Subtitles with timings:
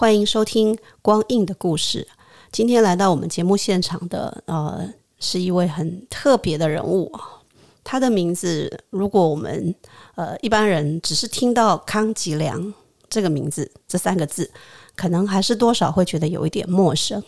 [0.00, 2.06] 欢迎收听光印的故事。
[2.52, 7.10] 今天来到我们节目现场的，呃，是一位很特别的人物。
[7.82, 9.74] 他的名字，如果我们
[10.14, 12.72] 呃一般人只是听到康吉良
[13.10, 14.48] 这个名字这三个字，
[14.94, 17.20] 可能还是多少会觉得有一点陌生。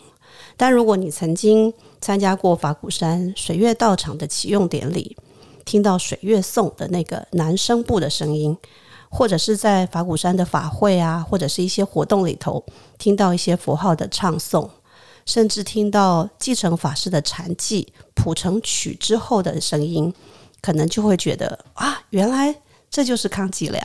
[0.55, 5.17] 但如果你曾经参加过法鼓山水月道场的启用典礼，
[5.65, 8.57] 听到水月颂的那个男声部的声音。
[9.13, 12.63] 或者是在法鼓山的法会啊，或者是一些活动里头，
[12.97, 14.69] 听到一些佛号的唱诵，
[15.25, 20.11] 甚至听到继承法师的禅记谱成曲之后的声音，
[20.61, 22.55] 可能就会觉得啊，原来
[22.89, 23.83] 这就是康吉良。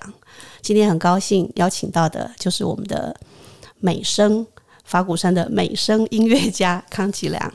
[0.62, 3.14] 今天很高兴邀请到的就是我们的
[3.80, 4.46] 美声
[4.84, 7.52] 法鼓山的美声音乐家康吉良。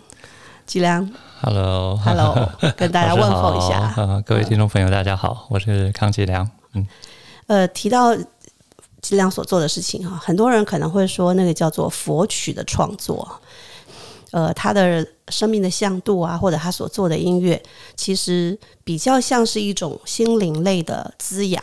[0.66, 3.94] 吉良，Hello，Hello，跟大家问候一下。
[4.26, 6.50] 各位听众朋友，大家好，我是康吉良。
[6.74, 6.86] 嗯。
[7.52, 8.16] 呃，提到
[9.02, 13.30] 吉良所做的事情哈，很多人可能会说那个叫做佛曲的创作。
[14.32, 17.62] 呃，他的生命的向度啊，或者他所做的音乐，
[17.98, 21.62] 其实比较像是一种心灵类的滋养。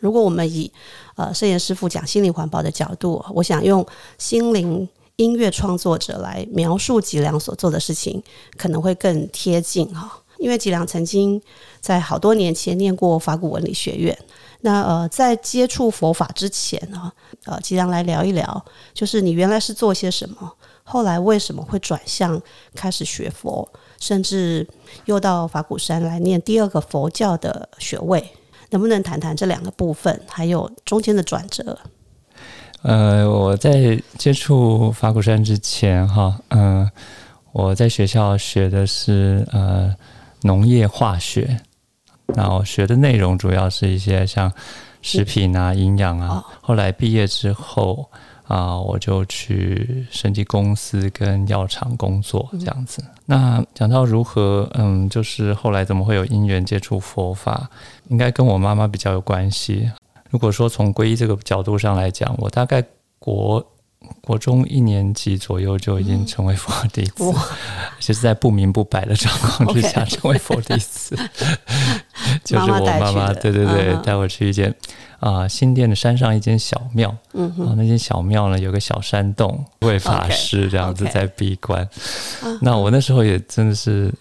[0.00, 0.72] 如果我们以
[1.16, 8.22] 呃摄影师傅讲心灵环保的角度，我想用心灵音乐创作者来描述吉良所做的事情，
[8.56, 10.22] 可能会更贴近哈。
[10.38, 11.40] 因为吉良曾经
[11.80, 14.16] 在好多年前念过法古文理学院。
[14.62, 17.12] 那呃，在接触佛法之前呢，
[17.44, 22.40] 呃，吉良来聊一聊，就是你原来是做些什么，后来为什么会转向
[22.74, 23.68] 开始学佛，
[24.00, 24.66] 甚至
[25.04, 28.24] 又到法鼓山来念第二个佛教的学位，
[28.70, 31.78] 能不能谈谈这两个部分，还有中间的转折？
[32.82, 36.90] 呃，我在接触法鼓山之前，哈，嗯，
[37.52, 39.94] 我在学校学的是呃
[40.46, 41.60] 农业化学。
[42.28, 44.50] 那我学的内容主要是一些像
[45.02, 46.44] 食品啊、营养啊。
[46.62, 48.08] 后来毕业之后
[48.44, 53.04] 啊，我就去生技公司跟药厂工作这样子。
[53.24, 57.68] 那讲到如何，嗯，就是后来怎么会有因缘接触佛法，
[58.08, 59.90] 应该跟我妈妈比较有关系。
[60.30, 62.82] 如果说从皈依这个角度上来讲，我大概
[63.18, 63.64] 国。
[64.22, 67.24] 国中一年级左右就已经成为佛弟子，
[68.00, 71.16] 就是在不明不白的状况之下 成为佛弟子，
[72.44, 74.74] 就是我妈妈，对对对，带我去一间
[75.20, 81.88] 啊新店的山上一间小庙，嗯，啊那间小庙呢有个小山洞，位法师这样子在闭关，
[82.60, 84.12] 那我那时候也真的是，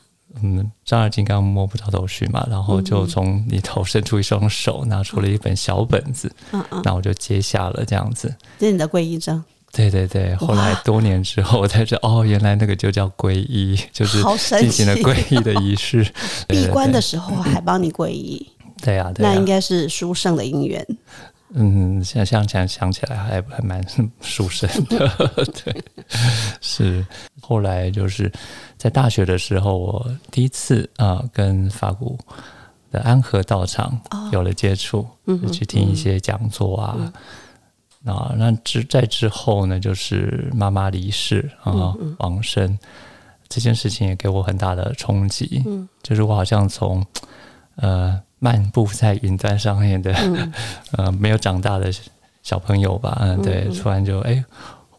[0.43, 9.43] 嗯，张二金刚摸不着头绪嘛，然后就从里头伸出一双手，拿出了一本小本子，嗯嗯，那我就接下了这样子，这是你的皈依章。
[9.75, 14.23] 对对对，后来多年之后我才知道，哦，原来那个就叫皈依， 就是
[14.59, 16.09] 进行了皈依的仪式。
[16.47, 18.49] 闭关的时候还帮你皈依，
[18.81, 20.85] 对呀，那应该是殊胜的姻缘。
[21.57, 23.85] 嗯，现在想想想起来还还蛮
[24.21, 25.09] 殊胜的。
[25.63, 25.83] 对，
[26.61, 27.05] 是
[27.41, 28.31] 后来就是
[28.77, 32.17] 在大学的时候，我第一次啊跟法国
[32.91, 33.97] 的安和道场
[34.31, 35.05] 有了接触，
[35.51, 37.13] 去听一些讲座啊。
[38.05, 42.77] 啊，那之在之后呢，就是妈妈离世啊，往生
[43.49, 45.63] 这件事情也给我很大的冲击。
[45.65, 47.05] 嗯，就是我好像从
[47.77, 50.13] 呃漫步在云端上面的
[50.97, 51.91] 呃没有长大的
[52.43, 54.43] 小朋友吧，嗯，对，突然就哎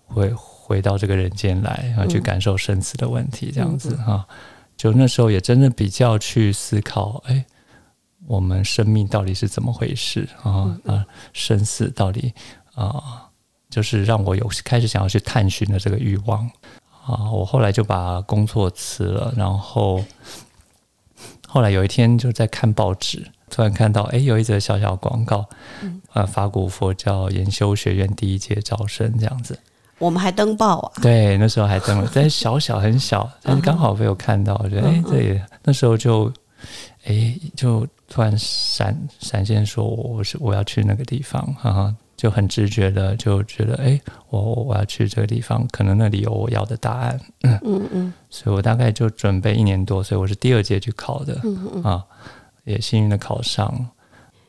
[0.04, 4.26] 回回到这个人间来，然后去感受生死的问题，这样子哈。
[4.76, 7.44] 就那时候也真的比较去思考，哎，
[8.26, 10.76] 我们生命到底是怎么回事啊？
[10.84, 12.34] 啊，生死到底？
[12.76, 13.28] 啊，
[13.68, 16.48] 就是让我有开始想要去探寻的这个欲望
[17.04, 17.30] 啊！
[17.32, 20.04] 我后来就把工作辞了，然后
[21.48, 25.46] 后来有一天就在看报纸，突然看到哎，有一则小小广告，
[26.12, 29.58] 呃，法古佛教研修学院第一届招生这样子。
[29.98, 30.92] 我们还登报啊？
[31.00, 36.30] 对，那时候还登了，但小小很小，但是刚好被我看到，我觉得哎，这也那时候就
[37.04, 41.94] 哎，就突然闪闪现说我是我要去那个地方，哈哈。
[42.16, 47.21] 就很直觉的就觉得，哎，我我要去这个地方，可能那里有我要的答案。
[47.42, 51.39] 嗯嗯，所以我大概就准备一年多，所以我是第二届去考的。
[51.45, 52.04] 嗯嗯啊，
[52.65, 53.91] 也幸运的考上。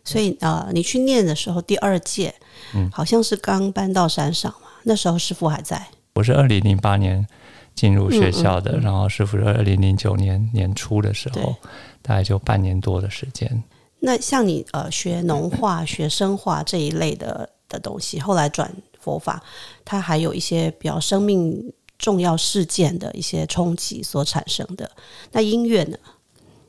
[0.06, 2.34] 所以呃，你去念的时候，第二届，
[2.74, 5.86] 嗯，好像是刚搬到山上嘛，那时候师傅还在。
[6.14, 7.28] 我是二零零八年
[7.76, 11.54] 进入学校的，然后师傅是二零零九年年初的时候，
[12.02, 13.62] 大概就半年多的时间。
[14.00, 19.44] 那像你呃学农化、学生化这一类的的东西，后来转佛法，
[19.84, 24.90] 它还有一些比较生命重要事件的一些冲击所产生的。
[25.32, 25.98] 那音乐呢？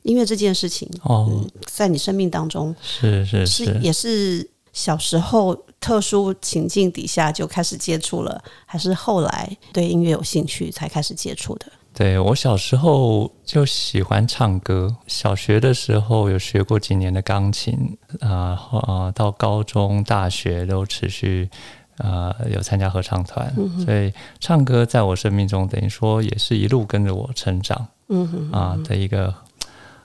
[0.02, 11.66] 音乐这件事情哦，在你生命当中是是是也是小时候特殊情境底下就开始接触了，还是后来对音乐有兴趣才开始接触的？
[11.98, 18.56] 对我小时候就喜欢唱歌，小学的时候有学过几年的钢琴啊
[18.86, 21.50] 啊，到高中、大学都持续
[21.96, 23.52] 啊有参加合唱团，
[23.84, 29.34] 所以唱歌在我生命中等于说也是一路跟着我成长，嗯哼啊的一个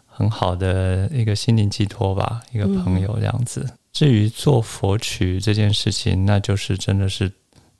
[0.07, 3.69] 很好的一个心灵寄托吧，一个朋友这样子。
[3.91, 7.31] 至于做佛曲这件事情，那就是真的是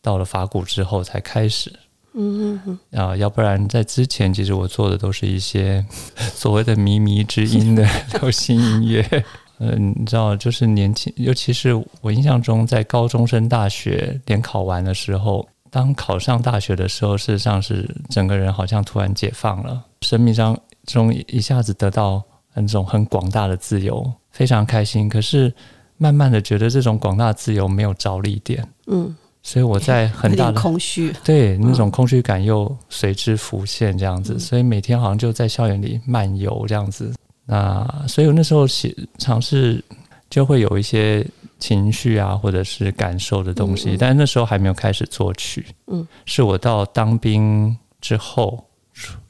[0.04, 1.74] 到了法鼓之后才开始。
[2.16, 5.84] 嗯哼哼啊，要不然在之前，其实我做的都是一些
[6.34, 7.88] 所谓的靡靡之音的
[8.22, 9.26] 流行音乐。
[9.60, 22.22] 嗯，你知道，就是年轻，尤其是我印象中，在高中升大学联考完的时候，当考上大学的时候，事实上是整个人好像突然解放了，生命上中一下子得到
[22.56, 25.08] 那种很广大的自由，非常开心。
[25.08, 25.54] 可是
[25.98, 28.68] 慢慢的觉得这种广大自由没有着力点。
[28.88, 29.16] 嗯。
[29.46, 34.40] 所以我在很大的空虚，对那种空虚感又随之浮现，这样子。
[34.40, 37.14] 所以每天好像就在校园里漫游这样子。
[37.46, 39.84] 那所以我那时候写尝试，
[40.30, 41.28] 就会有一些
[41.60, 43.98] 情绪啊，或者是感受的东西。
[44.00, 48.64] 但是那时候还没有开始作曲，嗯，是我到当兵之后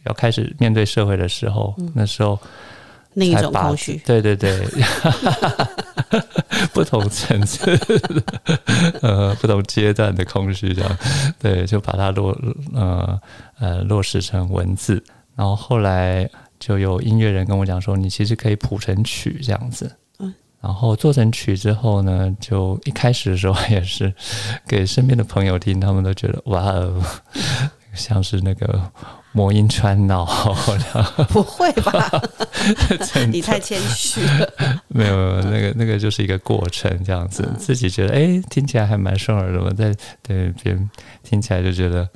[0.05, 2.39] 要开始面对社会的时候，那时候。
[3.15, 4.67] 另一种空虚，对对对，
[6.73, 7.77] 不同层次，
[9.01, 10.97] 呃， 不同阶段的空虚，这样，
[11.39, 12.35] 对，就把它落，
[12.73, 13.19] 呃
[13.59, 15.03] 呃，落实成文字，
[15.35, 16.29] 然后后来
[16.59, 24.13] 就有音乐人跟我讲说，你其实可以谱成曲这样子，嗯，然后做成曲之后呢，就一开始的时候也是
[24.67, 27.01] 给身边的朋友听，他们都觉得哇哦，
[27.93, 28.91] 像是那个。
[29.35, 30.27] 魔音穿脑，
[31.29, 32.21] 不会吧？
[33.31, 34.47] 你太谦虚了。
[34.89, 39.71] 没有，那个那个就是一个过程，这样子，自己觉得哎，听起来还蛮顺耳的嘛。
[39.71, 39.91] 在
[40.21, 40.87] 对别人
[41.23, 42.07] 听起来就觉得，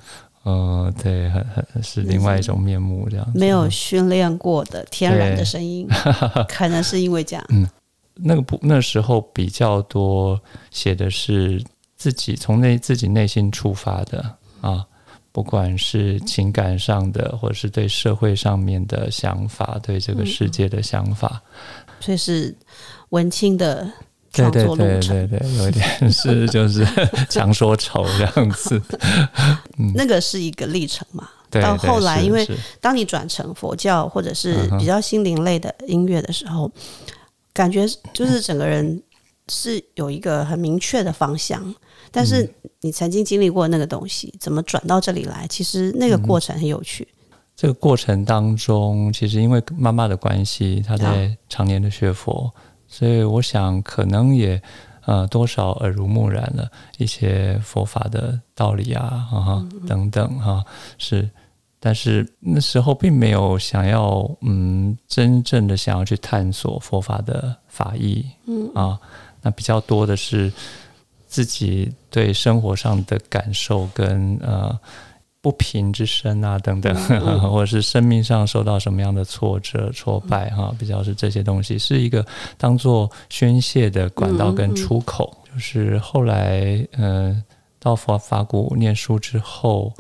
[0.46, 1.44] 嗯，对，很
[1.74, 3.28] 很是另外一种面目，这样。
[3.34, 5.88] 没有训练过的天然的声音，
[6.48, 7.44] 可能是因为这样。
[7.50, 7.68] 嗯，
[8.14, 10.40] 那个不，那时候比较多
[10.70, 11.60] 写的是
[11.96, 14.86] 自己从内自己内心出发的啊。
[15.38, 21.40] 不管是情感上的，或者是对社会上面的想法，对这个世界的想法，
[22.00, 22.58] 所以是
[23.10, 23.88] 文青的
[24.34, 26.84] 创作路程，对对，有一点 是就是
[27.30, 28.82] 强说愁这样子。
[29.94, 31.30] 那个是一个历程嘛？
[31.52, 32.44] 到后来，因为
[32.82, 36.72] 当你转成佛教或者是比较心灵类的音乐的时候，
[37.54, 39.04] 感觉就是整个人
[39.50, 41.76] 是有一个很明确的方向。
[42.12, 42.50] 但是
[42.82, 45.46] 你曾经经历过那个东西，怎么转到这里来？
[45.50, 47.08] 其实那个过程很有趣。
[47.56, 52.54] 这个过程当中，其实因为妈妈的关系，她在常年的学佛，
[52.88, 54.62] 所以我想可能也
[55.06, 60.64] 呃多少耳濡目染了一些佛法的道理啊啊等等哈。
[61.00, 61.28] 是，
[61.80, 68.24] 但是那时候并没有想要嗯真正的想要去探索佛法的法义。
[68.46, 69.00] 嗯啊，
[69.42, 70.54] 那比较多的是。
[71.28, 74.78] 自己对生活上的感受跟呃
[75.42, 76.94] 不平之声啊等等，
[77.40, 82.26] 或者是生命上受到什么样的挫折挫败哈，比较是这些东西，是一个
[82.58, 85.38] 当做宣泄的管道跟出口。
[85.54, 87.42] 就是后来嗯
[87.80, 89.94] 到法法古念书之后，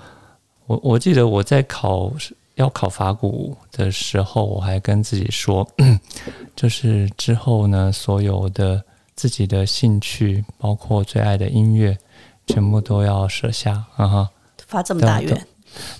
[0.65, 2.11] 我我记得我在考
[2.55, 5.65] 要考法古的时候，我还跟自己说，
[6.55, 8.83] 就是之后呢所有的。
[9.17, 11.97] 自己的兴趣，包括最爱的音乐，
[12.45, 14.07] 全部都要舍下啊！
[14.07, 14.29] 哈，
[14.67, 15.47] 发这么大愿，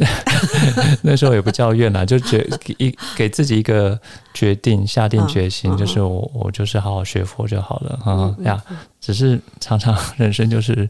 [1.02, 2.48] 那时候也不叫愿啦，就决
[2.78, 4.00] 一给自己一个
[4.36, 8.64] 决定，下定决心，就是我我就是好好学佛就好了啊呀！
[9.02, 10.88] 只是常常人生就是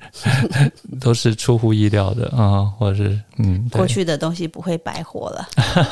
[0.99, 5.47] 都是出乎意料的啊，或者是嗯，过去的东西不会白活了。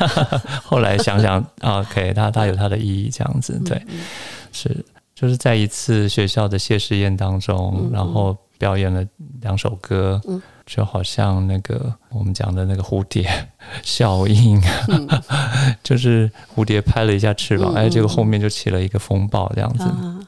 [0.64, 3.82] 后来想想，OK，它它有它的意义，这样子对，
[4.52, 4.86] 是。
[5.16, 9.04] 就是在一次学校的谢师宴当中，然后表演了
[9.42, 10.22] 两首歌，
[10.66, 13.26] 就好像那个我们讲的那个蝴蝶
[13.82, 14.62] 效应，
[15.82, 19.86] 就是蝴蝶拍了一下翅膀，哎，结果后面就起了一个风暴这样子。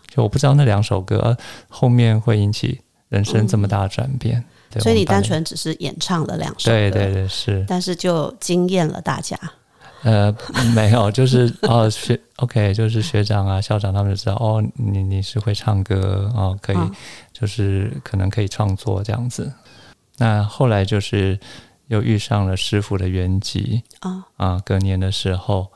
[0.07, 2.79] 就我不知道那两首歌后面会引起
[3.09, 4.43] 人生这么大的转变。
[4.69, 9.37] 对所以你单纯只是演唱了两首歌，对对对是但是就惊艳了大家。
[10.03, 10.35] 呃
[10.75, 16.91] 没有，就是哦学 OK，就是学长啊校长他们就知道哦你你是会唱歌哦可以，嗯
[17.33, 19.51] 就是可能可以创作这样子。
[20.17, 21.39] 那后来就是
[21.87, 25.67] 又遇上了师傅的原籍啊啊，隔年的时候，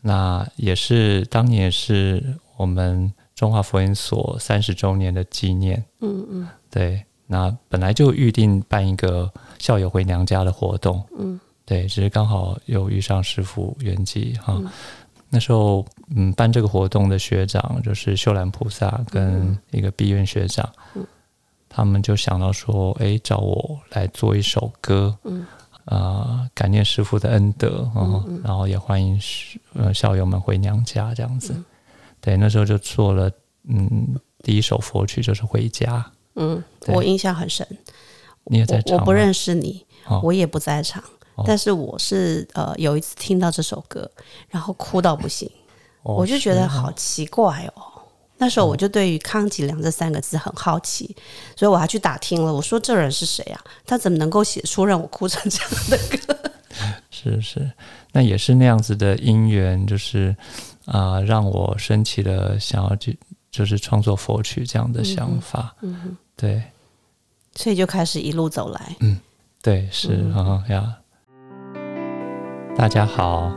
[0.00, 5.84] 那也是当年也是我们中华佛音所三十周年的纪念。
[6.00, 14.54] 嗯嗯对，那本来就预定办一个校友回娘家的活动，嗯，对，只是刚好又遇上师傅圆寂哈。
[14.56, 14.70] 嗯
[15.30, 15.84] 那时候，
[16.16, 21.06] 嗯，办这个活动的学长就是秀兰菩萨跟一个毕院学长，嗯
[21.68, 25.46] 他们就想到说，哎，找我来做一首歌，嗯，
[25.84, 29.20] 啊，感念师傅的恩德，哦嗯嗯然后也欢迎
[29.74, 31.52] 呃校友们回娘家这样子。
[31.54, 31.64] 嗯
[32.22, 33.30] 对，那时候就做了，
[33.68, 35.98] 嗯，第一首佛曲就是《回家》。
[36.36, 37.66] 嗯，我印象很深。
[38.44, 41.04] 你也在场我我不认识你，哦我也不在场，
[41.38, 44.10] 哦但是我是呃有一次听到这首歌，
[44.50, 45.50] 然后哭到不行，
[46.02, 47.82] 哦我就觉得好奇怪哦。
[48.40, 51.16] 那时候我就对于康吉良这三个字很好奇，
[51.56, 52.54] 所以我还去打听了。
[52.54, 53.60] 我说这人是谁啊？
[53.84, 56.50] 他怎么能够写出让我哭成这样的歌？
[57.10, 57.68] 是是，
[58.12, 60.36] 那也是那样子的因缘，就是
[60.84, 63.18] 啊、让我升起了想要去
[63.50, 65.74] 就是创作佛曲这样的想法。
[65.80, 66.62] 嗯哼，对
[67.56, 68.96] 所以就开始一路走来。
[69.00, 69.18] 嗯
[69.60, 70.96] 对是嗯啊、呀。
[72.78, 73.52] 大家好，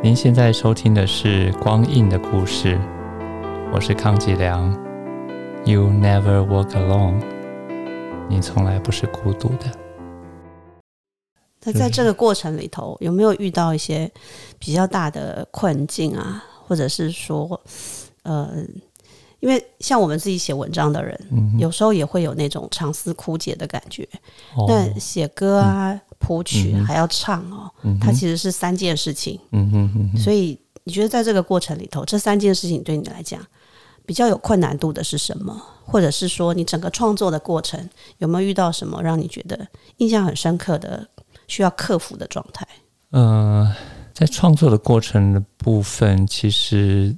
[0.00, 2.76] 您现在收听的是《光印的故事》，
[3.74, 4.72] 我是康吉良。
[5.64, 7.20] You never walk alone，
[8.28, 9.66] 你从来不是孤独的。
[11.64, 14.08] 那在这个过程里头，有没有遇到一些
[14.60, 16.44] 比较大的困境啊？
[16.64, 17.60] 或者是说，
[18.22, 18.50] 呃，
[19.40, 24.08] 因为像我们自己写文章的人，嗯，有时候也会有那种长思枯竭的感觉。
[24.54, 29.38] 哦那写歌啊、谱曲嗯还要唱哦，嗯它其实是三件事情。
[29.52, 33.40] 嗯哼嗯哼，所以你觉得在这个过程里头，这三件事情对你来讲
[34.06, 35.60] 比较有困难度的是什么？
[35.84, 41.06] 或者是说，你整个创作的过程有没有遇到什么让你觉得印象很深刻的、
[41.46, 42.66] 需要克服的状态？
[43.10, 43.74] 呃，
[44.12, 47.16] 在创作的过程的部分，其实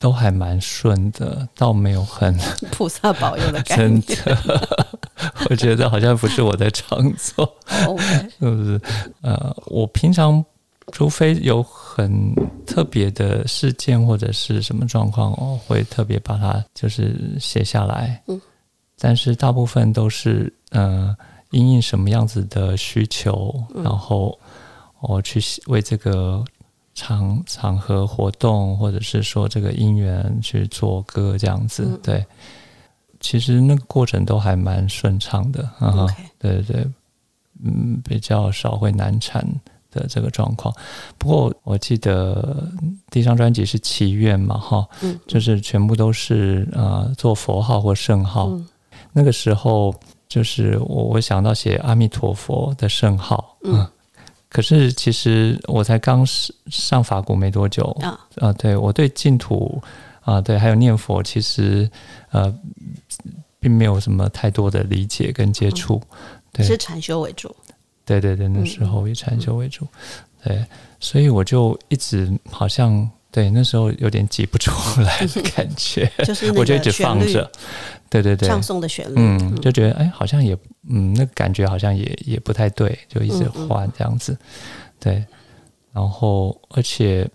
[0.00, 2.36] 都还蛮顺的，倒没有很
[2.72, 4.24] 菩萨保佑的感觉真。
[4.24, 4.90] 的。
[5.50, 7.54] 我觉得好像不是我在创作
[8.40, 8.80] 是不是？
[9.20, 10.42] 呃，我平常
[10.90, 12.34] 除非有很
[12.66, 18.22] 特别的事件或者是什么状况，我会特别把它就是写下来。
[18.28, 18.40] 嗯，
[18.98, 21.14] 但是大部分都是呃，
[21.50, 24.38] 因应什么样子的需求，嗯然后
[25.00, 26.42] 我去为这个
[26.94, 31.84] 场场合活动，或者是说这个因缘去做歌这样子。
[31.86, 32.26] 嗯对，
[33.20, 35.68] 其实那个过程都还蛮顺畅的。
[35.80, 36.86] 嗯哼 OK，对对对，
[37.64, 39.46] 嗯，比较少会难产
[39.90, 40.74] 的这个状况。
[41.18, 42.68] 不过我记得
[43.10, 48.48] 第一张专辑是祈愿嘛，哈，嗯，就是全部都是呃做佛号或圣号。
[48.48, 48.66] 嗯
[49.12, 49.92] 那个时候
[50.28, 53.84] 就是我我想到写阿弥陀佛的圣号，嗯
[54.50, 59.80] 可是其实我才刚上上法国没多久啊，啊，对我对净土
[60.22, 61.88] 啊，对还有念佛，其实
[62.30, 62.52] 呃
[63.58, 66.02] 并没有什么太多的理解跟接触。
[66.52, 66.66] 对。
[66.66, 67.54] 是禅修为主。
[68.04, 69.86] 对对对，那嗯时候以禅修为主，
[70.42, 70.64] 对，
[70.98, 77.48] 所以我就一直好像对那时候有点挤不出来的感觉， 就是 我就一直放着，
[78.10, 80.54] 对对对，唱诵的旋律，嗯，就觉得哎，好像也
[80.88, 84.36] 嗯，那感觉好像也也不太对，就一直换这样子，
[84.98, 85.24] 对，
[85.92, 87.26] 然后而且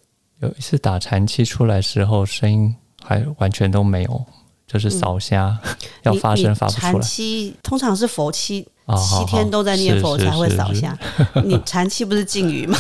[0.41, 4.25] 有一次打禅期出来时候，声音还完全都没有，
[4.67, 5.58] 就是扫瞎，
[6.03, 6.91] 要发声发不出来。
[6.91, 10.98] 禅期通常是佛期啊，七天都在念佛才会扫下，
[11.44, 12.77] 你禅期不是禁语吗？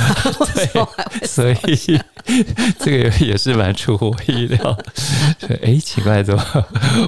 [1.25, 1.99] 所以
[2.79, 5.57] 这个也是蛮出乎我意料的。
[5.63, 6.43] 哎，奇怪，怎么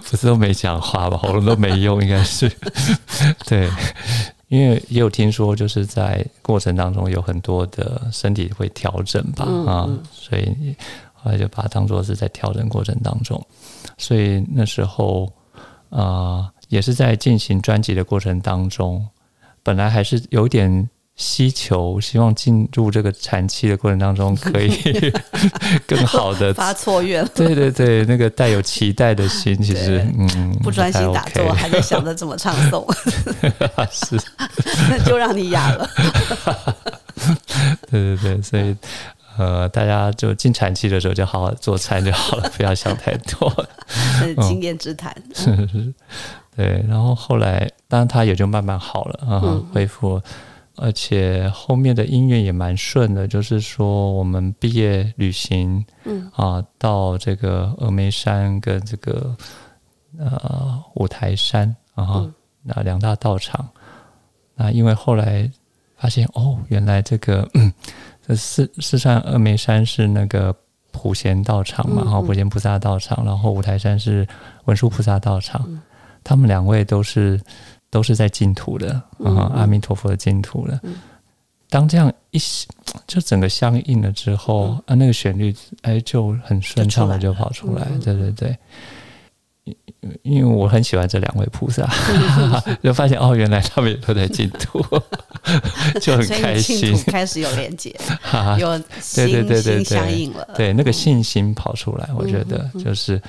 [0.10, 1.18] 不是都没讲话吧？
[1.18, 2.52] 喉咙都没用，应该是
[3.46, 3.70] 对。
[4.50, 10.74] 因为也有听说，就是在过程当中有很多的身体会调整吧，嗯啊嗯，所以
[11.14, 13.46] 后来就把它当做是在调整过程当中。
[13.98, 15.26] 所以那时候
[15.90, 19.08] 啊、呃也是在进行专辑的过程当中，
[19.64, 24.72] 本来还是有点希求，希望进入这个产期的过程当中，可以
[25.88, 26.54] 更好的。
[26.54, 27.30] 发错愿了？
[27.34, 32.86] 对对对，那个带有期待的心，其实嗯，不专心打坐，还在想着怎么唱诵，
[33.92, 34.16] 是，
[34.90, 35.90] 那就让你哑了。
[37.90, 38.76] 对对对，所以
[39.38, 43.68] 呃，大家就进产期的时候就好好做菜就好了，不要想太多。
[44.20, 45.16] 这是经验之谈。
[45.34, 45.94] 是是，
[46.58, 49.64] 对，然后后来当然他也就慢慢好了啊，嗯。
[49.72, 50.16] 恢复。
[50.16, 50.24] 了。
[50.80, 56.32] 而且后面的音乐也蛮顺的，就是说我们毕业旅行，嗯。
[56.36, 59.36] 啊，到这个峨眉山跟这个
[60.18, 62.34] 呃五台山啊嗯，
[62.64, 63.68] 那两大道场。
[64.56, 65.48] 那因为后来
[65.96, 67.72] 发现哦，原来这个嗯，
[68.26, 70.56] 这四四川峨眉山是那个
[70.92, 72.26] 普贤道场嘛，嗯然后嗯。
[72.26, 74.28] 普贤菩萨道场，然后五台山是
[74.66, 75.82] 文殊菩萨道场，嗯
[76.28, 77.40] 他们两位都是
[77.90, 79.02] 都是在净土的，
[79.56, 80.78] 阿弥陀佛的净土的。
[80.84, 80.96] 嗯。
[81.70, 82.40] 当这样一
[83.08, 84.84] 就整个相应了之后，嗯。
[84.88, 88.58] 啊，那个旋律哎就很顺畅的就跑出来，对对对。
[89.64, 89.76] 因
[90.24, 91.90] 因为我很喜欢这两位菩萨，
[92.84, 94.82] 就发现哦，原来他们也都在净土，
[96.00, 96.98] 就很开心。
[97.08, 97.94] 开始有连接。
[98.60, 100.48] 有心对对对对心对相应了。
[100.56, 103.22] 对，那个信心跑出来，我觉得就是、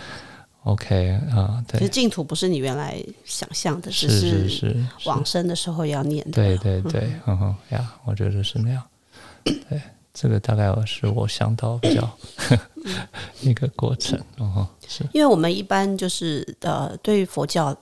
[0.68, 6.32] OK 啊，其实对，净土不是你原来想象的，只是是是，往生的时候要念的。
[6.32, 8.82] 对对对，嗯哼呀，我觉得是那样。
[9.44, 9.80] 对，
[10.12, 12.10] 这个大概是我想到比较
[13.40, 14.20] 一个过程。
[14.38, 17.74] 嗯哼，是因为我们一般就是呃，对于佛教，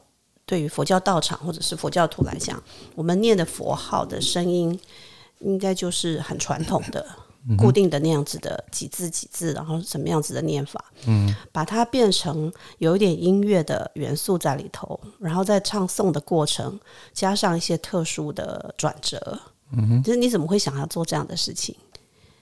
[0.45, 2.63] 对于佛教道场或者是佛教徒来讲，
[2.95, 4.79] 我们念的佛号的声音，
[5.41, 7.05] 应该就是很传统的、
[7.57, 16.79] 固定的那样子的几字几字，然后什么样子的念法，嗯，把它变成有一点音乐的元素在里头，然后在唱诵的过程
[17.13, 19.39] 加上一些特殊的转折。
[19.73, 21.75] 嗯哼，就是你怎么会想要做这样的事情？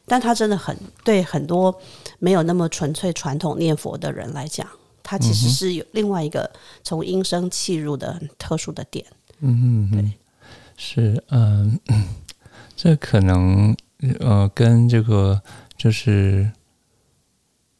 [0.06, 1.74] 但他真的很对很多
[2.18, 4.68] 没有那么纯粹传统念佛的人来讲，
[5.02, 6.50] 他其实是有另外一个
[6.82, 9.04] 从音声气入的很特殊的点。
[9.40, 10.12] 嗯嗯对，
[10.76, 11.80] 是嗯，
[12.76, 13.74] 这可能
[14.20, 15.40] 呃跟这个
[15.76, 16.50] 就是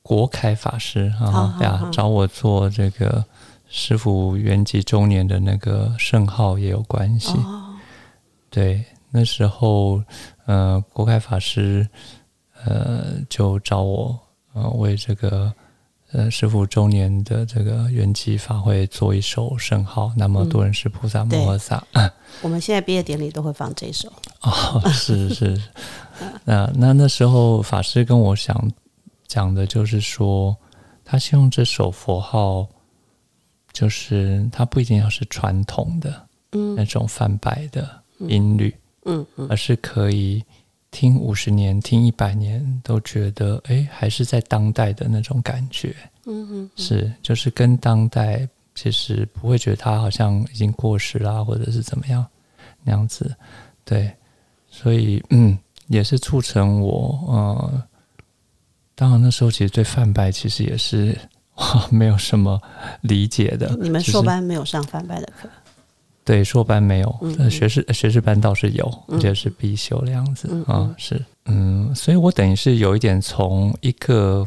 [0.02, 3.24] 国凯法师好啊呀找我做这个
[3.68, 7.32] 师傅圆寂周年的那个圣号也有关系。
[7.32, 7.74] 哦，
[8.50, 10.02] 对，那时候
[10.46, 11.88] 呃，国凯法师
[12.64, 14.18] 呃就找我
[14.52, 15.52] 呃为这个
[16.12, 21.82] 呃师傅周年的这个圆寂法会做一首圣号，那么多人是菩萨摩诃萨。
[22.42, 24.12] 我们现在毕业典礼都会放这首。
[24.42, 25.60] 哦，是是，
[26.44, 28.70] 那那那时候法师跟我想
[29.26, 30.56] 讲的就是说，
[31.04, 32.68] 他希望这首佛号，
[33.72, 36.74] 就是它不一定要是传统的嗯。
[36.74, 37.88] 那种泛白的
[38.20, 38.74] 音律，
[39.04, 39.46] 嗯嗯。
[39.50, 40.42] 而是可以
[40.90, 45.94] 听五十年、听一百年都觉得，哎，还是在当代的那种感觉。
[46.26, 52.24] 嗯嗯，是，就是跟当代其实不会觉得它好像已经过时啦，或者是怎么样
[52.82, 53.34] 那样子。
[53.84, 54.10] 对，
[54.68, 57.82] 所以嗯，也是促成我呃，
[58.94, 61.16] 当然那时候其实对泛白其实也是
[61.56, 62.60] 哇 没有什么
[63.02, 63.76] 理解的。
[63.80, 65.48] 你们硕班没有上泛白的课？
[66.24, 67.14] 对硕班没有，
[67.50, 69.16] 学士学士班倒是有，嗯。
[69.16, 70.94] 而且是必修的样子嗯啊、嗯。
[70.96, 71.22] 是。
[71.44, 74.46] 嗯，所以我等于是有一点从一个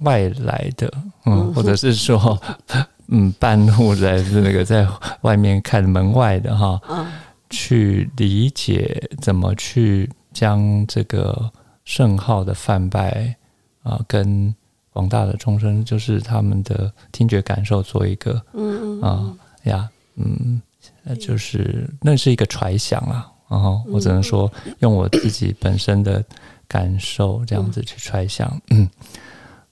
[0.00, 0.86] 外来的，
[1.24, 1.54] 嗯，嗯。
[1.54, 2.38] 或者是说，
[3.08, 4.86] 嗯，半路来自那个 在
[5.22, 7.06] 外面看门外的哈，嗯。
[7.48, 11.50] 去理解怎么去将这个
[11.86, 13.34] 圣号的泛拜
[13.82, 14.54] 啊、跟
[14.92, 20.60] 广大的众生，就是他们的听觉感受做一个嗯嗯啊、呀，嗯，
[21.04, 26.24] 呃就是那是一个揣想啊，然后我只能说用我自己本身的
[26.66, 28.88] 感受这样子去揣想，嗯，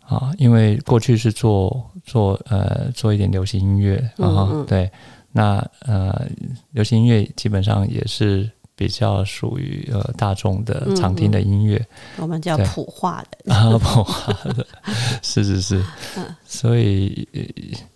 [0.04, 4.66] 啊，因为过去是做做呃做一点流行音乐啊，嗯嗯。
[4.66, 4.90] 对，
[5.30, 6.26] 那呃
[6.72, 11.84] 流行音乐基本上也是比较属于呃大众的嗯常听的音乐，
[12.16, 13.38] 我们叫普化的。
[13.54, 14.66] 啊，普化的，
[15.22, 15.84] 是是是，
[16.16, 16.24] 嗯。
[16.44, 17.40] 所以呃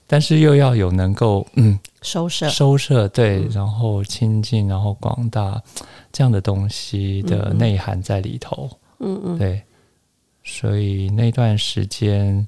[0.06, 3.50] 但是又要有能够嗯收摄，收摄对，嗯。
[3.52, 5.60] 然后亲近，然后广大
[6.12, 9.60] 这样的东西的内涵在里头，嗯嗯，对，
[10.44, 12.46] 所以那段时间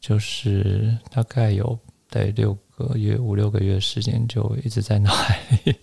[0.00, 1.78] 就是大概有
[2.10, 5.74] 对六个月五六个月时间，就一直在脑海里，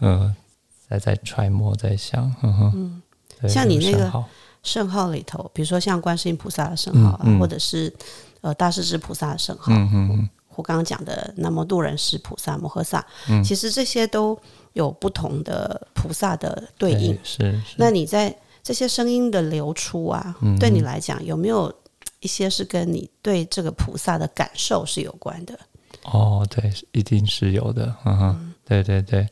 [0.00, 0.34] 嗯，
[0.88, 3.02] 在在揣摩，在想，嗯哼，
[3.42, 4.24] 嗯，像你那个
[4.62, 7.92] 圣号里头，比如说像观世音菩萨的圣号啊，嗯嗯或者是
[8.40, 14.36] 呃大势至菩萨的圣号，嗯嗯嗯我刚刚讲的南无度人师菩萨摩诃萨，嗯其实这些都
[14.72, 17.16] 有不同的菩萨的对应。
[17.22, 21.72] 是是，那你在这些声音的流出啊，嗯对你来讲有没有
[22.20, 25.56] 一些是跟你对这个菩萨的感受是有关的？
[26.02, 29.28] 哦，对，一定是有的，嗯哼，对对对。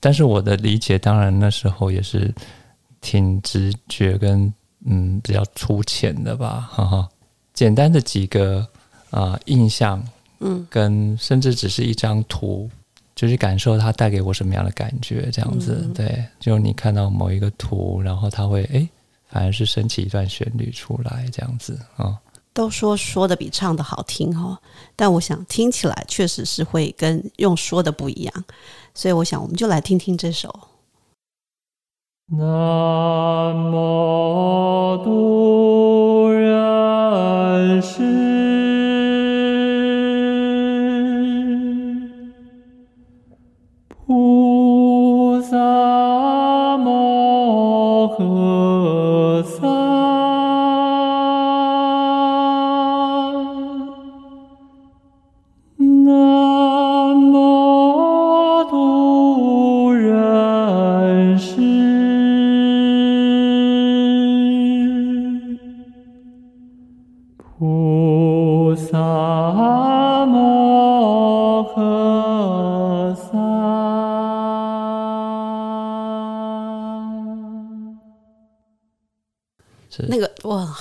[0.00, 2.32] 但是我的理解，当然那时候也是
[3.00, 4.52] 挺直觉跟
[4.86, 7.08] 嗯比较粗浅的吧， 哈哈。
[7.52, 8.66] 简单的几个
[9.10, 10.02] 啊、印象
[10.40, 12.70] 嗯，跟甚至只是一张图，
[13.16, 15.90] 就是感受它带给我什么样的感觉，这样子。
[15.94, 18.88] 对，就你看到某一个图，然后它会哎，
[19.26, 22.16] 反而是升起一段旋律出来，这样子啊。
[22.58, 24.58] 都说说的比唱的好听哈，
[24.96, 28.44] 但我想听起来确实是会跟用说的不一样，
[28.94, 30.52] 所以我想我们就来听听这首。
[32.26, 32.42] 南
[33.72, 34.98] 无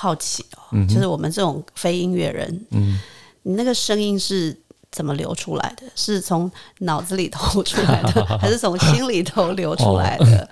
[0.07, 2.97] 好奇哦，就是我们这种非音乐人，嗯，
[3.43, 4.57] 你那个声音是
[4.89, 5.83] 怎么流出来的？
[5.95, 10.49] 是从脑子里头出来的， 还是从心里头流出来的？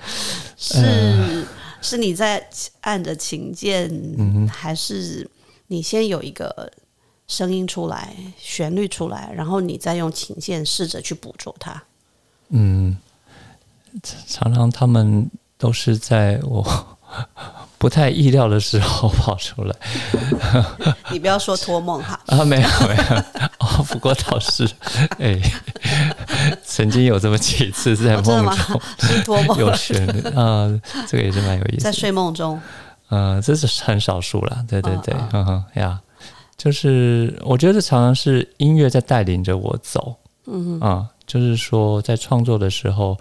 [0.58, 1.48] 是
[1.82, 2.46] 是你在
[2.82, 3.90] 按着琴键，
[4.52, 5.26] 还是
[5.68, 6.70] 你先有一个
[7.26, 11.82] 声音出来，旋律出来，然后你再用琴键试着去捕捉它？
[12.50, 12.98] 嗯，
[14.28, 16.98] 常常他们都是在我。
[17.78, 19.76] 不太意料的时候跑出来，
[21.12, 22.20] 你不要说托梦哈。
[22.28, 23.18] 啊，没有没有。
[23.60, 24.68] 哦，不过倒是。
[25.20, 25.40] 哎，
[26.64, 28.82] 曾经有这么几次在梦中。
[29.00, 29.58] 是托梦。
[29.60, 30.68] 有旋律啊，
[31.08, 32.60] 这个也是蛮有意思，在睡梦中，
[33.10, 36.00] 嗯，这是很少数了，对对对，嗯哼呀，
[36.58, 40.16] 就是我觉得常常是音乐在带领着我走，
[40.48, 43.18] 嗯啊，就是说在创作的时候。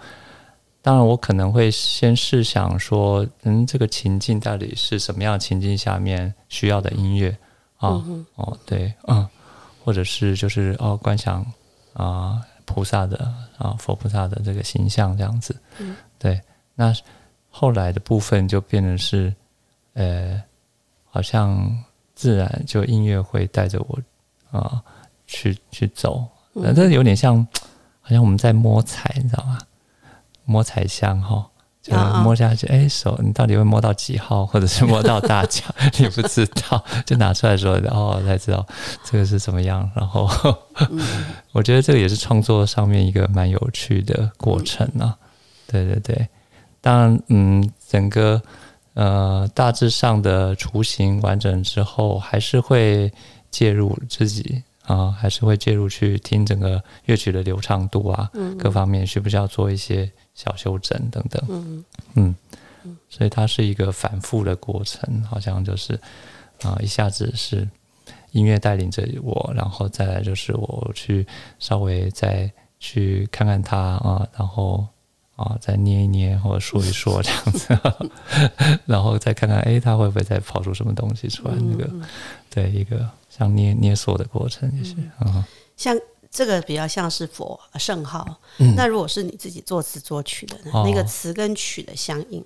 [0.85, 7.35] 当然，我可能会先试想说，嗯，这个情境到底是什么样的情境下面需要的音乐
[7.77, 8.05] 啊？
[8.35, 9.27] 哦，对，嗯，
[9.83, 11.43] 或者是就是哦，观想
[11.93, 15.59] 啊，菩萨的啊，佛菩萨的这个形象这样子。
[15.79, 16.39] 嗯，对。
[16.75, 16.93] 那
[17.49, 19.33] 后来的部分就变成是，
[19.93, 20.39] 呃，
[21.09, 23.99] 好像自然就音乐会带着我
[24.51, 24.83] 啊
[25.25, 26.23] 去去走，
[26.75, 27.43] 这有点像，
[28.01, 29.57] 好像我们在摸彩，你知道吗？
[30.45, 31.45] 摸彩箱哈，
[31.81, 35.63] 就摸下去，哎，手你到底会摸到几号，或者是摸到大奖，
[35.99, 38.65] 你不知道，就拿出来说，哦，才知道
[39.03, 39.89] 这个是怎么样。
[39.95, 40.29] 然后，
[41.51, 45.17] 我觉得这个也是创作上面一个蛮有趣的过程啊。
[45.67, 46.27] 对对对，
[46.81, 48.41] 当然，嗯，整个
[48.93, 53.11] 呃大致上的雏形完整之后，还是会
[53.49, 54.63] 介入自己。
[54.87, 58.29] 啊，还是会介入去听整个乐曲的流畅度啊，
[58.59, 61.43] 各方面需不需要做一些小修整等等。
[61.49, 62.35] 嗯嗯，
[63.09, 65.99] 所以它是一个反复的过程，好像就是
[66.61, 67.67] 啊，一下子是
[68.33, 71.25] 音乐带领着我，然后再来就是我去
[71.57, 74.85] 稍微再去看看它啊，然后
[75.35, 77.79] 啊再捏一捏或者说一说这样子，
[78.85, 81.55] 然后再看看哎，它会不会再跑出什么东西出来？
[81.55, 81.89] 那个
[82.51, 83.09] 对一个。
[83.37, 84.95] 像捏捏塑的过程也是，
[85.75, 85.93] 像
[86.31, 88.39] 这个比较像是佛圣号。
[88.75, 92.43] 那如果是你自己作词作曲的，那个词跟曲的相应，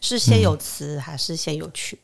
[0.00, 1.98] 是先有词还是先有曲？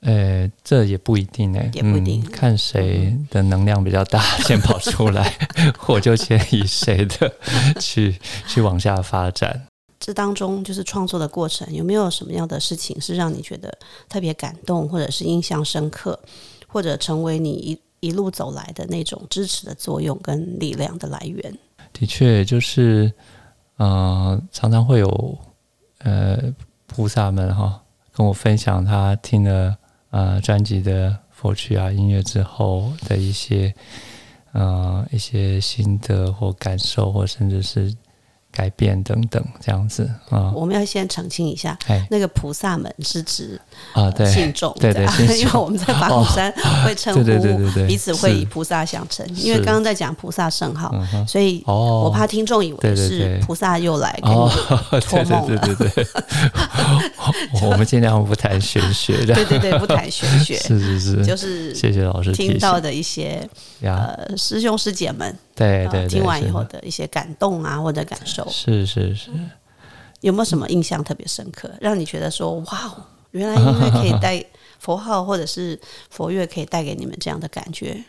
[0.00, 5.48] 呃，这也不一定哎，也不一定，看谁的能量比较大，先跑出来，
[5.88, 7.30] 我就先以谁的
[7.78, 9.66] 去去往下发展。
[9.98, 13.78] 这当中就是创作的过程，有没有什么样的事情是让你觉得
[14.08, 16.18] 特别感动，或者是印象深刻？
[16.66, 21.58] 或者成为你一一路走来的那种支持的作用跟力量的来源。
[21.92, 23.12] 的确，就是
[23.76, 25.38] 呃，常常会有
[25.98, 26.52] 呃
[26.86, 27.82] 菩萨们哈
[28.12, 29.76] 跟我分享他听了
[30.10, 33.74] 呃专辑的佛曲啊音乐之后的一些
[34.52, 37.94] 呃一些心得或感受，或甚至是。
[38.52, 41.78] 改变等等这样子啊，我们要先澄清一下，
[42.10, 43.60] 那个菩萨们是指
[43.92, 44.30] 啊，对。
[44.30, 45.04] 信众，对对，
[45.38, 46.52] 因为我们在法鼓山
[46.84, 50.92] 会称呼彼此会以菩萨相称，因为刚刚在讲菩萨圣号，
[51.26, 55.58] 所以我怕听众以为是菩萨又来给你托梦了。
[55.58, 56.06] 对对对，
[57.62, 63.48] 我们尽量不谈玄学的，对对对，不谈玄学， 是是是，就是谢谢老师听到的一些
[63.82, 65.36] 呃师兄师姐们。
[65.60, 69.30] 对对，听完以后的一些感动啊，或者感受，是是是，
[70.22, 72.92] 有没有什么印象特别深刻，让你觉得说哇，
[73.32, 74.42] 原来音乐可以带
[74.78, 78.02] 佛号或者是佛乐可以带给你们这样的感觉？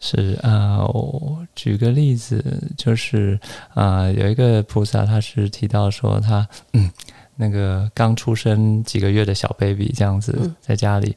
[0.00, 2.44] 是啊、呃我举个例子，
[2.76, 3.38] 就是
[3.72, 6.90] 啊、呃有一个菩萨，他是提到说他嗯，
[7.36, 11.16] 那个刚出生几个月的小 baby 这样子嗯，在家里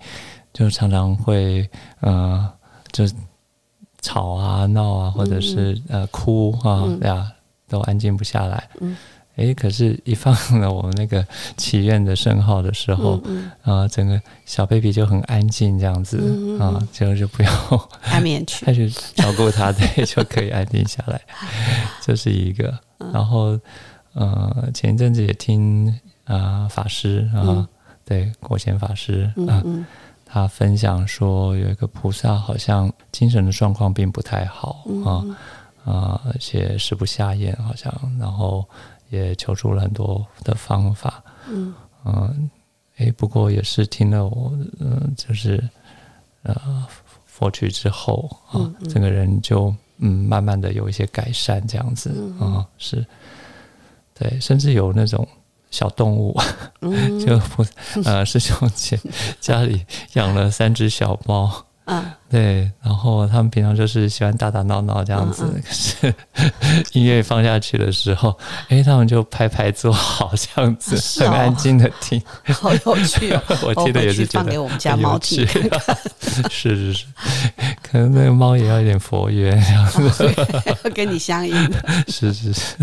[0.54, 2.50] 就常常会呃，
[2.94, 3.04] 就
[4.02, 7.32] 吵啊、闹啊，或者是呃哭啊对啊、
[7.68, 8.70] 都安静不下来。
[8.82, 8.96] 嗯。
[9.38, 11.24] 诶，可是，一放了我们那个
[11.58, 16.18] 祈愿的圣号的时候，嗯啊、整个小 baby 就很安静，这样子
[16.60, 18.66] 啊，就就不要安眠曲。
[18.66, 21.22] 再去照顾他，对，就可以安定下来。
[22.02, 22.74] 这是一个。
[23.14, 23.60] 然后，
[24.14, 27.68] 呃，前一阵子也听啊、法师啊，嗯。
[28.04, 29.86] 对国贤法师嗯啊，嗯
[30.30, 35.04] 他分享说，有一个菩萨好像精神的状况并不太好嗯。
[35.04, 35.38] 啊
[35.86, 38.68] 啊，而且食不下咽，好像，然后
[39.10, 41.24] 也求助了很多的方法。
[41.50, 41.74] 嗯。
[42.04, 42.50] 嗯，
[42.98, 45.64] 诶，不过也是听了我，嗯、就是
[46.44, 46.86] 呃
[47.26, 48.90] 佛去之后啊，嗯嗯。
[48.90, 52.66] 整个人就嗯慢慢的有一些改善，这样子啊、嗯。
[52.78, 53.06] 是，
[54.14, 55.26] 对，甚至有那种
[55.78, 56.36] 小动物，
[56.82, 57.64] 嗯 就不
[58.04, 59.00] 呃师兄姐
[59.40, 61.64] 家里养了三只小猫。
[61.86, 66.14] 啊对，然后他们平常就是喜欢打打闹闹这样子，嗯可是
[66.92, 68.38] 音乐放下去的时候，
[68.68, 72.22] 诶，他们就拍拍坐好这样子，很安静的听。
[72.54, 73.42] 好有趣哦！
[73.64, 75.72] 我听的也是觉得放给我们家猫听趣，
[76.52, 77.06] 是是是，
[77.82, 80.30] 可能那个猫也要一点佛缘，这样子，
[80.84, 81.56] 要跟你相应。
[82.10, 82.76] 是是是，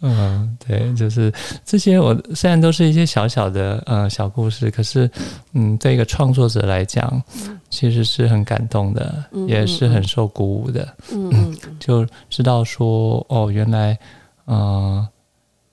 [0.00, 1.32] 嗯，对，就是
[1.64, 5.10] 这些，我虽然都是一些小小的呃小故事，可是
[5.54, 7.20] 嗯，对一个创作者来讲，
[7.68, 11.58] 其实是很感动的，嗯也是很受鼓舞的，嗯嗯。
[11.80, 13.98] 就知道说哦，原来
[14.44, 15.08] 呃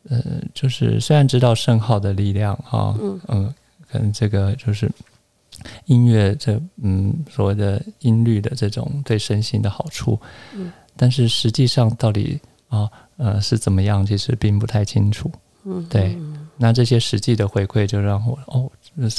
[0.10, 0.20] 呃，
[0.54, 3.54] 就是虽然知道圣号的力量哈，嗯嗯，
[3.92, 4.90] 可能这个就是
[5.86, 10.20] 音乐这嗯所谓的音律的这种对身心的好处，
[10.54, 12.40] 嗯，但是实际上到底
[12.76, 15.32] 啊呃是怎么样，其实并不太清楚。
[15.64, 16.16] 嗯，对，
[16.58, 18.72] 那这些实际的回馈就让我哦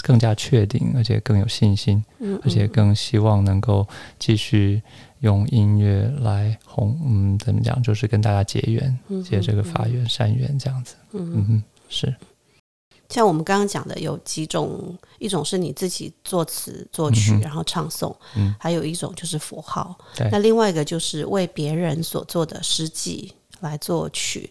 [0.02, 3.86] 更加确定，而且更有信心，嗯，而且更希望能够
[4.18, 4.80] 继续
[5.20, 10.94] 用音乐来弘嗯怎么讲，就是跟大家结缘，嗯结这个法缘善缘这样子。
[11.12, 12.14] 嗯嗯哼，是
[13.08, 19.96] 像我们刚刚讲的，有几种，一种是你自己作词作曲，嗯然后唱诵；嗯还有一种就是佛号。
[20.16, 24.50] 对那另外一个就是为别人所做的诗记来作曲。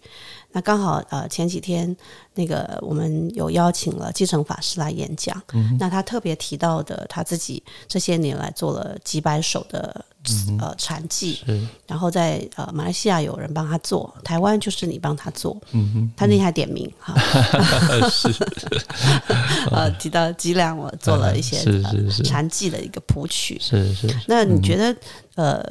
[0.51, 1.93] 那刚好呃前几天
[2.33, 10.05] 那个我们有邀请了继承法师来演讲，嗯那他特别提到的他自己这些年来做了几百首的、
[10.47, 11.39] 嗯呃禅记，
[11.85, 17.13] 然后在呃马来西亚有人帮他做，台湾就是你帮他做，嗯哼，他那天还点名哈，
[18.09, 18.29] 是。
[19.71, 22.23] 呃提到几两我做了一些呃是是是。
[22.23, 23.57] 禅记的一个谱曲。
[23.59, 24.95] 是是，那你觉得
[25.35, 25.61] 呃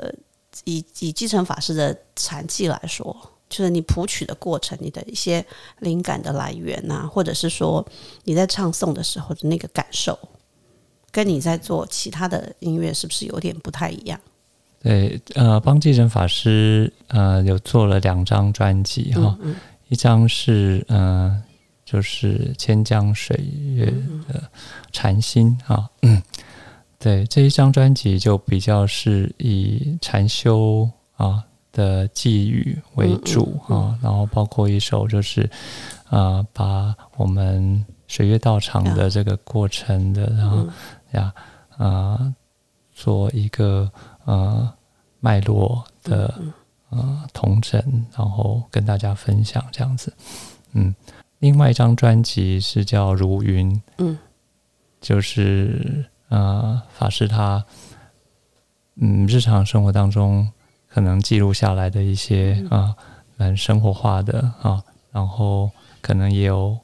[0.65, 3.17] 以以继承法师的禅技来说？
[3.51, 5.45] 就是你谱曲的过程，你的一些
[5.79, 7.87] 灵感的来源呐、或者是说
[8.25, 10.19] 你在唱诵的时候的那个感受，
[11.13, 14.19] 跟你在做其他的音乐是不是有点不太一样？
[14.83, 19.55] 对，呃，帮继承法师呃有做了两张专辑哈，嗯
[19.89, 21.41] 一张是呃
[21.85, 23.37] 就是千江水
[23.77, 24.43] 月嗯的
[24.91, 26.21] 禅心啊，嗯，
[27.05, 33.77] 对这一张专辑就比较是以禅修啊的寄语为主嗯嗯。
[33.77, 35.47] 啊，然后包括一首就是
[36.09, 40.73] 啊把我们水月道场的这个过程的，然后嗯。
[41.11, 41.35] 呀
[41.77, 42.35] 啊
[42.95, 43.93] 做一个
[44.25, 44.73] 呃
[45.21, 46.53] 脉络的嗯。
[46.89, 47.83] 呃同整，
[48.17, 50.11] 然后跟大家分享这样子。
[50.73, 50.95] 嗯，
[51.41, 54.17] 另外一张专辑是叫《如云》，嗯。
[55.01, 56.03] 就是
[56.35, 57.65] 呃法师他
[58.97, 60.51] 嗯日常生活当中
[60.89, 62.81] 可能记录下来的一些嗯。
[62.81, 62.97] 啊
[63.37, 65.69] 蛮生活化的啊，然后
[66.01, 66.79] 可能也有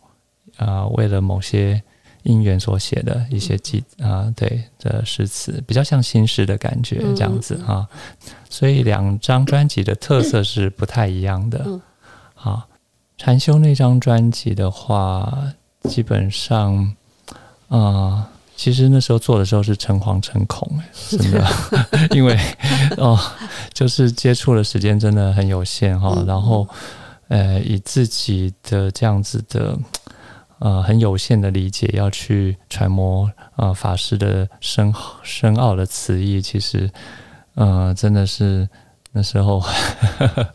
[0.56, 1.80] 啊为了某些
[2.24, 7.14] 因缘所写的一些记啊对的诗词，比较像新诗的感觉嗯。
[7.14, 7.88] 这样子啊，
[8.50, 11.80] 所以两张专辑的特色是不太一样的嗯。
[12.34, 12.66] 啊。
[13.16, 15.52] 禅修那张专辑的话，
[15.84, 16.96] 基本上，
[17.68, 18.28] 啊、
[18.60, 20.84] 其实那时候做的时候是诚惶诚恐，哎
[21.16, 21.46] 真的，
[22.14, 22.38] 因为
[22.98, 23.18] 哦，
[23.72, 26.68] 就是接触的时间真的很有限哈、嗯然后，
[27.28, 29.78] 呃，以自己的这样子的。
[30.58, 34.92] 呃，很有限的理解要去揣摩呃法师的深
[35.22, 36.90] 深奥的词义，其实
[37.54, 38.68] 呃真的是
[39.12, 39.64] 那时候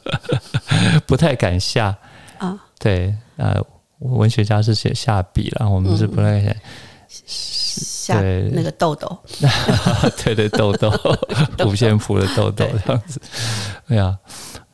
[1.07, 1.97] 不太敢下
[2.37, 3.59] 啊，对，呃，
[3.97, 6.55] 文学家是写下笔了，我们是不太敢
[7.81, 8.49] 下对。
[8.53, 9.17] 那个豆豆，
[10.23, 10.91] 对对，豆豆，
[11.65, 13.19] 五线谱的豆豆这样子，
[13.87, 14.17] 哎呀，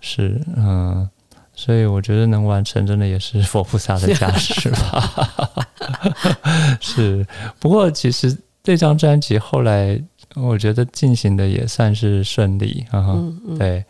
[0.01, 1.09] 是嗯，
[1.53, 5.67] 所以我觉得能完成，真的也是佛菩萨的加持吧。
[6.79, 7.25] 是，
[7.59, 10.01] 不过其实这张专辑后来，
[10.35, 13.05] 我觉得进行的也算是顺利啊。
[13.09, 13.83] 嗯嗯，对，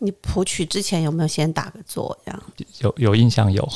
[0.00, 2.42] 你谱曲之前有没有先打个坐这样？
[2.80, 3.66] 有有印象有，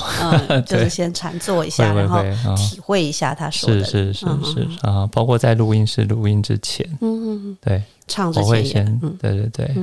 [0.48, 2.22] 嗯， 就是先禅坐一下，然后
[2.56, 9.74] 体会一下他说的，是是是啊，包括在录音室录音之前，嗯嗯嗯，对，唱之前，对对对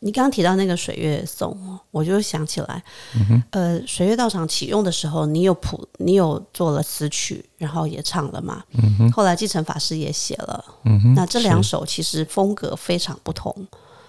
[0.00, 2.80] 你刚刚提到那个水月颂哦，我就想起来，
[3.16, 8.62] 嗯呃，水月道场启用的时候，你有谱，你有做了词曲，然后也唱了嘛。
[8.74, 9.10] 嗯哼。
[9.10, 13.52] 后来继承法师也写了，嗯哼，那这两首其实风格非常不同。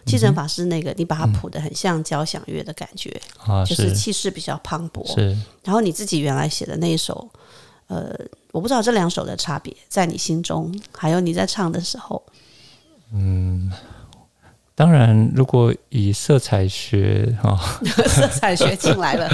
[0.09, 3.09] 继承法是那个，你把它谱的很像交响乐的感觉，
[3.45, 3.95] 啊就是是。
[3.95, 5.05] 气势比较磅礴。
[5.13, 5.37] 是。
[5.63, 7.29] 然后你自己原来写的那一首，
[7.87, 8.13] 呃，
[8.51, 12.21] 我不知道这两首的差别，在你心中，还有你在唱的时候，
[13.13, 13.71] 嗯，
[14.75, 17.59] 当然，如果以色彩学哈，
[18.07, 19.29] 色彩学进来了，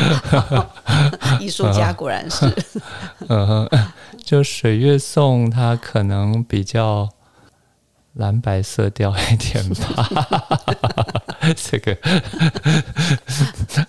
[1.39, 2.45] 艺术家果然是。
[3.27, 3.69] 嗯哼，
[4.23, 7.07] 就水月颂，它可能比较
[8.15, 10.09] 蓝白色调一点吧。
[11.55, 11.95] 这个，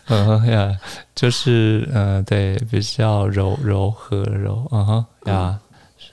[0.09, 0.79] 嗯哼呀，
[1.15, 5.59] 就是呃，对，比较柔柔和柔，嗯哼呀，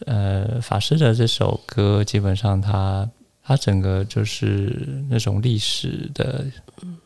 [0.05, 3.05] 呃，法师的这首歌基本上它
[3.43, 6.45] 它整个就是那种历史的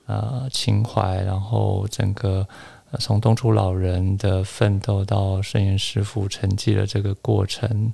[0.06, 2.48] 呃情怀，然后整个
[2.92, 7.92] 呃从东初老人的奋斗到圣严师傅沉寂的这个过程，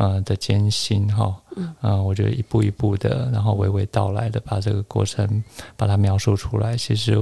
[0.00, 5.44] 呃的艰辛哈，嗯、呃，我觉得一步一步的，然后娓娓道来的把这个过程
[5.76, 6.74] 把它描述出来。
[6.74, 7.14] 其实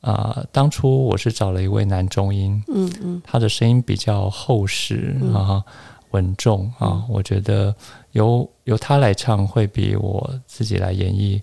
[0.00, 3.22] 啊、呃当初我是找了一位男中音，嗯嗯。
[3.24, 5.32] 他的声音比较厚实嗯。
[5.32, 5.64] 啊，
[6.10, 7.72] 稳重啊，我觉得
[8.10, 11.40] 由由他来唱会比我自己来演绎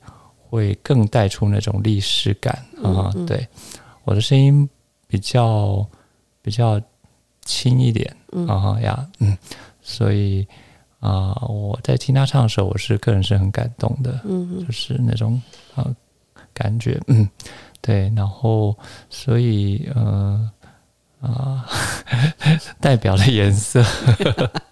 [0.49, 3.09] 会更带出那种历史感啊。
[3.25, 3.47] 对，
[4.03, 4.69] 我的声音
[5.07, 5.87] 比较
[6.41, 6.81] 比较
[7.45, 8.45] 轻一点嗯。
[8.45, 9.37] 啊呀，嗯，
[9.89, 10.47] 所以
[10.99, 14.63] 啊、我在听他唱的时候，我是个人是很感动的，嗯。
[14.65, 15.41] 就是那种
[15.73, 15.83] 啊
[16.53, 17.27] 感觉，嗯，
[17.81, 18.77] 对，然后
[19.09, 20.51] 所以呃
[21.21, 21.65] 啊，
[22.81, 23.81] 代表的颜色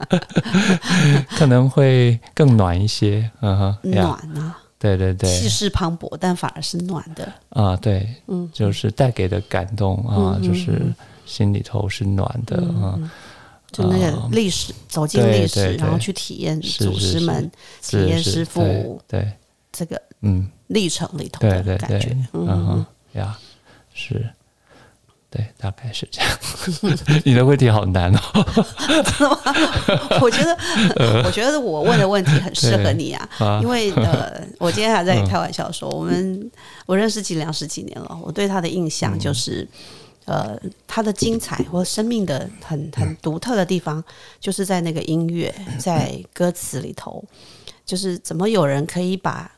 [1.38, 7.32] 可能会更暖一些，嗯哼，暖啊，对对对，气势磅礴，但反而是暖的。
[7.50, 10.94] 啊，对，嗯，就是带给的感动啊，嗯就是嗯
[11.26, 13.10] 心里头是暖的啊，嗯
[13.78, 18.62] 就那个啊历史，走进对历史，然后去体验祖师们体验师傅
[19.08, 19.32] 对对，
[19.72, 23.38] 这个嗯，历程里头的感觉。，嗯嗯哼，呀，
[23.94, 24.28] 是。
[25.30, 26.32] 对，大概是这样。
[27.26, 28.22] 你的问题好难哦。
[28.88, 30.58] 嗯，我觉得，
[31.28, 36.50] 我觉得我问的问题很适合你啊，啊因为呃， 我今天还在开玩笑说，我们
[36.86, 39.68] 我认识季良十几年了，我对他的印象就是。
[40.28, 44.04] 呃，他的精彩或生命的很很独特的地方，
[44.42, 47.24] 就是在那个音乐，在歌词里头，
[47.86, 49.50] 就是怎么有人可以把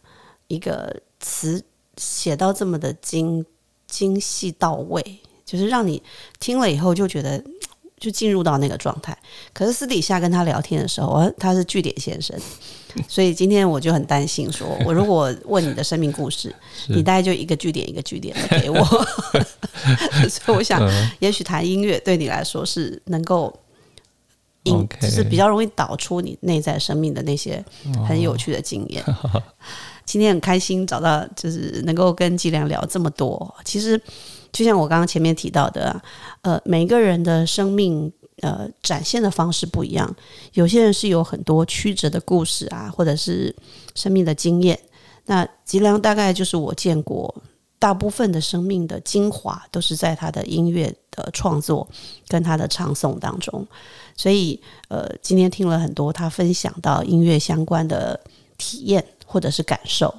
[0.47, 1.59] 一个词
[1.97, 3.43] 写到这么的精
[3.87, 6.03] 精细到位，就是让你
[6.39, 7.43] 听了以后就觉得
[7.99, 9.17] 就进入到那个状态。
[9.53, 12.35] 可是私底下跟他聊天的时候，我他是据点先生，
[13.07, 16.53] 所以今天我就很担心说，我如果问你的生命故事，
[16.87, 18.83] 你大概就一个据点一个据点的给我。
[20.29, 23.53] 所以我想，嗯也许谈音乐对你来说是能够。
[24.63, 27.63] 引就是比较容易导出你内在生命的那些
[28.05, 29.01] 很有趣的经验。
[30.05, 33.55] 今天很开心找到，就是能够跟季良聊这么多。
[33.63, 33.99] 其实
[34.51, 36.01] 就像我刚刚前面提到的、
[36.41, 40.15] 呃，每个人的生命呃展现的方式不一样，
[40.53, 43.55] 有些人是有很多曲折的故事啊，或者是
[43.95, 44.79] 生命的经验。
[45.25, 47.33] 那吉良大概就是我见过
[47.77, 51.87] 大部分的生命的精华，都是在他的音乐的创作
[52.27, 53.65] 跟他的唱诵当中。
[54.17, 54.59] 所以，
[54.89, 58.19] 呃，今天听了很多他分享到音乐相关的
[58.57, 60.13] 体验或者是感受，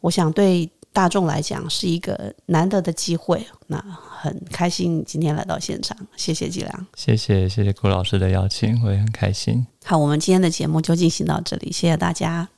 [0.00, 3.44] 我想对大众来讲是一个难得的机会。
[3.66, 6.86] 那很开心今天来到现场，谢谢季良。
[6.94, 9.66] 谢谢谢谢顾老师的邀请，我也很开心。
[9.84, 12.48] 好，我们今天的节目就进行到这里，谢谢大家。